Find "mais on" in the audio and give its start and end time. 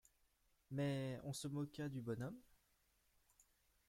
0.71-1.31